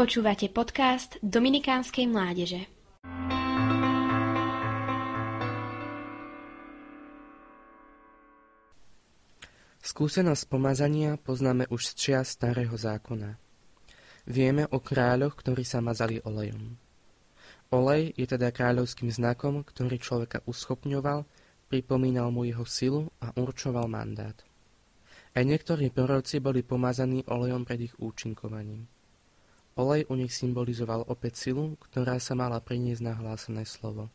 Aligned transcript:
Počúvate 0.00 0.48
podcast 0.48 1.20
Dominikánskej 1.20 2.08
mládeže. 2.08 2.64
Skúsenosť 9.84 10.48
pomazania 10.48 11.20
poznáme 11.20 11.68
už 11.68 11.92
z 11.92 12.00
čia 12.00 12.18
starého 12.24 12.72
zákona. 12.80 13.36
Vieme 14.24 14.64
o 14.72 14.80
kráľoch, 14.80 15.36
ktorí 15.36 15.68
sa 15.68 15.84
mazali 15.84 16.16
olejom. 16.24 16.80
Olej 17.68 18.16
je 18.16 18.24
teda 18.24 18.56
kráľovským 18.56 19.12
znakom, 19.12 19.60
ktorý 19.68 20.00
človeka 20.00 20.40
uschopňoval, 20.48 21.28
pripomínal 21.68 22.32
mu 22.32 22.48
jeho 22.48 22.64
silu 22.64 23.12
a 23.20 23.36
určoval 23.36 23.84
mandát. 23.84 24.40
Aj 25.36 25.44
niektorí 25.44 25.92
proroci 25.92 26.40
boli 26.40 26.64
pomazaní 26.64 27.28
olejom 27.28 27.68
pred 27.68 27.92
ich 27.92 27.94
účinkovaním. 28.00 28.88
Olej 29.80 30.04
u 30.12 30.14
nich 30.20 30.36
symbolizoval 30.36 31.08
opäť 31.08 31.48
silu, 31.48 31.80
ktorá 31.88 32.20
sa 32.20 32.36
mala 32.36 32.60
priniesť 32.60 33.00
na 33.00 33.16
hlásené 33.16 33.64
slovo. 33.64 34.12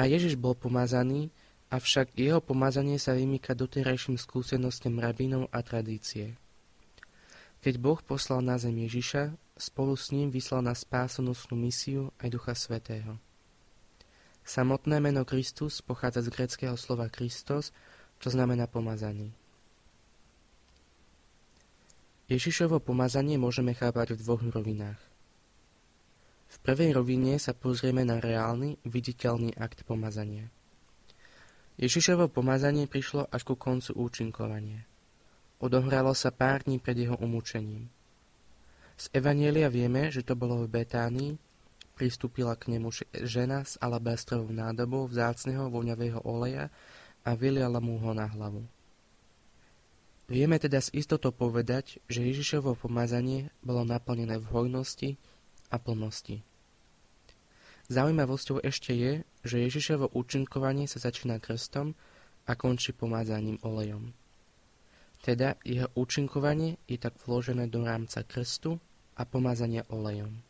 A 0.00 0.08
Ježiš 0.08 0.40
bol 0.40 0.56
pomazaný, 0.56 1.28
avšak 1.68 2.16
jeho 2.16 2.40
pomazanie 2.40 2.96
sa 2.96 3.12
vymýka 3.12 3.52
doterajším 3.52 4.16
skúsenostiam 4.16 4.96
rabínov 4.96 5.52
a 5.52 5.60
tradície. 5.60 6.40
Keď 7.60 7.76
Boh 7.76 8.00
poslal 8.00 8.40
na 8.40 8.56
zem 8.56 8.72
Ježiša, 8.80 9.36
spolu 9.60 9.92
s 9.92 10.08
ním 10.08 10.32
vyslal 10.32 10.64
na 10.64 10.72
spásonosnú 10.72 11.52
misiu 11.60 12.08
aj 12.16 12.32
Ducha 12.32 12.56
Svetého. 12.56 13.20
Samotné 14.40 15.04
meno 15.04 15.28
Kristus 15.28 15.84
pochádza 15.84 16.24
z 16.24 16.32
greckého 16.32 16.80
slova 16.80 17.12
Kristos, 17.12 17.76
čo 18.16 18.32
znamená 18.32 18.64
pomazaný. 18.64 19.36
Ježišovo 22.30 22.78
pomazanie 22.78 23.34
môžeme 23.42 23.74
chápať 23.74 24.14
v 24.14 24.22
dvoch 24.22 24.38
rovinách. 24.38 25.02
V 26.46 26.56
prvej 26.62 26.94
rovine 26.94 27.34
sa 27.42 27.50
pozrieme 27.58 28.06
na 28.06 28.22
reálny, 28.22 28.78
viditeľný 28.86 29.58
akt 29.58 29.82
pomazania. 29.82 30.46
Ježišovo 31.74 32.30
pomazanie 32.30 32.86
prišlo 32.86 33.26
až 33.34 33.42
ku 33.42 33.58
koncu 33.58 33.98
účinkovania. 33.98 34.86
Odohralo 35.58 36.14
sa 36.14 36.30
pár 36.30 36.62
dní 36.62 36.78
pred 36.78 37.02
jeho 37.02 37.18
umúčením. 37.18 37.90
Z 38.94 39.10
Evanielia 39.10 39.66
vieme, 39.66 40.14
že 40.14 40.22
to 40.22 40.38
bolo 40.38 40.62
v 40.62 40.70
Betánii, 40.70 41.34
pristúpila 41.98 42.54
k 42.54 42.78
nemu 42.78 42.94
žena 43.26 43.66
s 43.66 43.74
alabastrovou 43.82 44.54
nádobou 44.54 45.10
vzácneho 45.10 45.66
voňavého 45.66 46.22
oleja 46.22 46.70
a 47.26 47.34
vyliala 47.34 47.82
mu 47.82 47.98
ho 47.98 48.14
na 48.14 48.30
hlavu. 48.30 48.62
Vieme 50.30 50.62
teda 50.62 50.78
s 50.78 50.94
istotou 50.94 51.34
povedať, 51.34 51.98
že 52.06 52.22
Ježišovo 52.22 52.78
pomazanie 52.78 53.50
bolo 53.66 53.82
naplnené 53.82 54.38
v 54.38 54.46
hojnosti 54.46 55.18
a 55.74 55.76
plnosti. 55.82 56.46
Zaujímavosťou 57.90 58.62
ešte 58.62 58.94
je, 58.94 59.26
že 59.42 59.66
Ježišovo 59.66 60.14
účinkovanie 60.14 60.86
sa 60.86 61.02
začína 61.02 61.42
krstom 61.42 61.98
a 62.46 62.54
končí 62.54 62.94
pomázaním 62.94 63.58
olejom. 63.66 64.14
Teda 65.18 65.58
jeho 65.66 65.90
účinkovanie 65.98 66.78
je 66.86 67.02
tak 67.02 67.18
vložené 67.26 67.66
do 67.66 67.82
rámca 67.82 68.22
krstu 68.22 68.78
a 69.18 69.26
pomazania 69.26 69.82
olejom. 69.90 70.46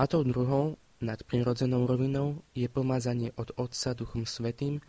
A 0.00 0.08
tou 0.08 0.24
druhou, 0.24 0.80
nad 1.04 1.20
prirodzenou 1.20 1.84
rovinou, 1.84 2.40
je 2.56 2.64
pomazanie 2.72 3.28
od 3.36 3.52
Otca 3.60 3.92
Duchom 3.92 4.24
Svetým, 4.24 4.80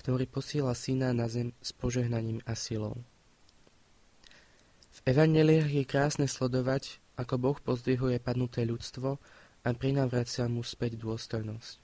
ktorý 0.00 0.24
posiela 0.24 0.72
syna 0.72 1.12
na 1.12 1.28
zem 1.28 1.52
s 1.60 1.76
požehnaním 1.76 2.40
a 2.48 2.56
silou. 2.56 2.96
V 4.90 4.98
evaneliách 5.04 5.68
je 5.68 5.84
krásne 5.84 6.24
sledovať, 6.24 7.04
ako 7.20 7.36
Boh 7.36 7.58
pozdvihuje 7.60 8.16
padnuté 8.16 8.64
ľudstvo 8.64 9.20
a 9.60 9.68
prinavracia 9.76 10.48
mu 10.48 10.64
späť 10.64 10.96
dôstojnosť. 10.96 11.76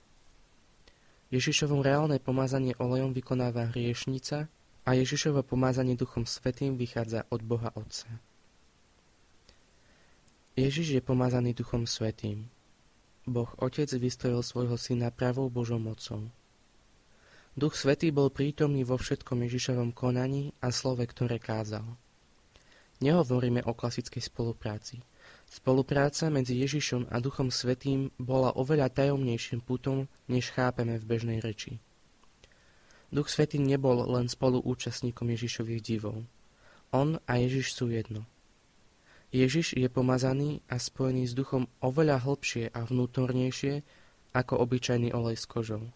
Ježišovo 1.28 1.84
reálne 1.84 2.16
pomazanie 2.16 2.72
olejom 2.80 3.12
vykonáva 3.12 3.68
hriešnica 3.76 4.48
a 4.88 4.90
Ježišovo 4.96 5.44
pomazanie 5.44 5.92
Duchom 5.92 6.24
Svetým 6.24 6.80
vychádza 6.80 7.28
od 7.28 7.44
Boha 7.44 7.68
Otca. 7.76 8.08
Ježiš 10.56 10.96
je 10.96 11.02
pomazaný 11.04 11.52
Duchom 11.52 11.84
Svetým. 11.84 12.48
Boh 13.28 13.50
Otec 13.60 13.92
vystrojil 13.92 14.40
svojho 14.40 14.80
syna 14.80 15.12
pravou 15.12 15.52
Božou 15.52 15.76
mocou. 15.82 16.32
Duch 17.56 17.72
Svetý 17.72 18.12
bol 18.12 18.28
prítomný 18.28 18.84
vo 18.84 19.00
všetkom 19.00 19.40
Ježišovom 19.48 19.96
konaní 19.96 20.52
a 20.60 20.68
slove, 20.68 21.00
ktoré 21.08 21.40
kázal. 21.40 21.88
Nehovoríme 23.00 23.64
o 23.64 23.72
klasickej 23.72 24.28
spolupráci. 24.28 25.00
Spolupráca 25.48 26.28
medzi 26.28 26.60
Ježišom 26.60 27.08
a 27.08 27.16
Duchom 27.16 27.48
Svetým 27.48 28.12
bola 28.20 28.52
oveľa 28.52 28.92
tajomnejším 28.92 29.64
putom, 29.64 30.04
než 30.28 30.52
chápeme 30.52 31.00
v 31.00 31.08
bežnej 31.08 31.40
reči. 31.40 31.80
Duch 33.08 33.32
Svetý 33.32 33.56
nebol 33.56 34.04
len 34.04 34.28
spoluúčastníkom 34.28 35.24
Ježišových 35.24 35.80
divov. 35.80 36.28
On 36.92 37.16
a 37.24 37.32
Ježiš 37.40 37.72
sú 37.72 37.88
jedno. 37.88 38.28
Ježiš 39.32 39.72
je 39.80 39.88
pomazaný 39.88 40.60
a 40.68 40.76
spojený 40.76 41.24
s 41.24 41.32
duchom 41.32 41.72
oveľa 41.80 42.20
hlbšie 42.20 42.68
a 42.76 42.84
vnútornejšie 42.84 43.80
ako 44.36 44.60
obyčajný 44.60 45.16
olej 45.16 45.40
s 45.40 45.48
kožou. 45.48 45.88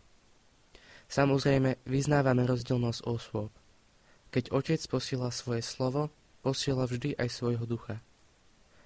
Samozrejme, 1.11 1.83
vyznávame 1.91 2.47
rozdielnosť 2.47 3.01
osôb. 3.03 3.51
Keď 4.31 4.55
otec 4.55 4.79
posiela 4.87 5.35
svoje 5.35 5.67
slovo, 5.67 6.07
posiela 6.47 6.87
vždy 6.87 7.19
aj 7.19 7.29
svojho 7.35 7.67
ducha. 7.67 7.99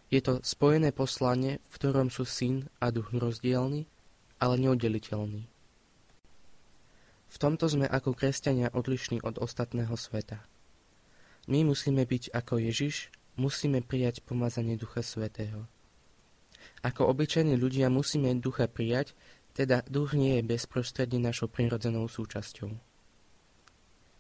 Je 0.08 0.24
to 0.24 0.40
spojené 0.40 0.88
poslanie, 0.88 1.60
v 1.68 1.74
ktorom 1.76 2.08
sú 2.08 2.24
syn 2.24 2.72
a 2.80 2.88
duch 2.88 3.12
rozdielny, 3.12 3.84
ale 4.40 4.54
neoddeliteľný. 4.56 5.44
V 7.28 7.36
tomto 7.36 7.68
sme 7.68 7.84
ako 7.84 8.16
kresťania 8.16 8.72
odlišní 8.72 9.20
od 9.20 9.36
ostatného 9.36 9.92
sveta. 9.92 10.40
My 11.44 11.60
musíme 11.60 12.08
byť 12.08 12.32
ako 12.32 12.56
Ježiš, 12.56 13.12
musíme 13.36 13.84
prijať 13.84 14.24
pomazanie 14.24 14.80
Ducha 14.80 15.04
Svetého. 15.04 15.68
Ako 16.80 17.08
obyčajní 17.12 17.56
ľudia 17.56 17.92
musíme 17.92 18.32
ducha 18.40 18.68
prijať, 18.68 19.12
teda 19.54 19.86
duch 19.86 20.18
nie 20.18 20.42
je 20.42 20.50
bezprostredne 20.50 21.22
našou 21.22 21.46
prirodzenou 21.46 22.10
súčasťou. 22.10 22.74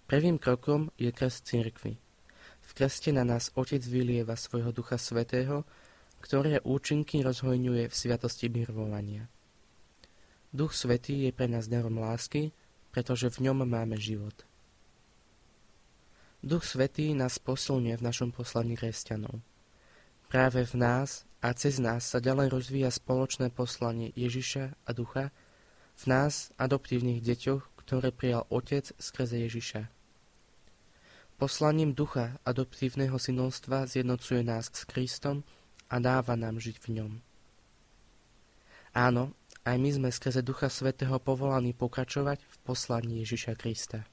Prvým 0.06 0.38
krokom 0.38 0.94
je 0.94 1.10
krst 1.10 1.50
cirkvy. 1.50 1.98
V 2.64 2.70
krste 2.72 3.10
na 3.10 3.26
nás 3.26 3.50
Otec 3.58 3.82
vylieva 3.82 4.38
svojho 4.38 4.70
Ducha 4.70 4.96
Svetého, 4.96 5.66
ktoré 6.22 6.62
účinky 6.64 7.20
rozhojňuje 7.20 7.90
v 7.90 7.94
sviatosti 7.94 8.48
birvovania. 8.48 9.28
Duch 10.54 10.72
Svetý 10.72 11.28
je 11.28 11.32
pre 11.34 11.50
nás 11.50 11.66
darom 11.66 11.98
lásky, 11.98 12.54
pretože 12.94 13.26
v 13.28 13.50
ňom 13.50 13.66
máme 13.66 13.98
život. 13.98 14.46
Duch 16.44 16.62
Svetý 16.62 17.10
nás 17.10 17.42
posilňuje 17.42 17.98
v 17.98 18.06
našom 18.06 18.30
poslaní 18.30 18.78
kresťanov. 18.78 19.42
Práve 20.30 20.62
v 20.62 20.74
nás 20.78 21.26
a 21.44 21.52
cez 21.52 21.76
nás 21.76 22.08
sa 22.08 22.24
ďalej 22.24 22.56
rozvíja 22.56 22.88
spoločné 22.88 23.52
poslanie 23.52 24.16
Ježiša 24.16 24.80
a 24.88 24.90
Ducha 24.96 25.28
v 25.92 26.04
nás, 26.08 26.56
adoptívnych 26.56 27.20
deťoch, 27.20 27.68
ktoré 27.84 28.16
prijal 28.16 28.48
Otec 28.48 28.96
skrze 28.96 29.44
Ježiša. 29.44 29.92
Poslaním 31.36 31.92
Ducha 31.92 32.40
adoptívneho 32.48 33.20
synovstva 33.20 33.84
zjednocuje 33.84 34.40
nás 34.40 34.72
s 34.72 34.88
Kristom 34.88 35.44
a 35.92 36.00
dáva 36.00 36.32
nám 36.32 36.56
žiť 36.56 36.80
v 36.80 36.88
ňom. 36.96 37.12
Áno, 38.96 39.36
aj 39.68 39.76
my 39.76 39.90
sme 39.92 40.08
skrze 40.08 40.40
Ducha 40.40 40.72
Svetého 40.72 41.20
povolaní 41.20 41.76
pokračovať 41.76 42.40
v 42.40 42.56
poslaní 42.64 43.20
Ježiša 43.20 43.52
Krista. 43.60 44.08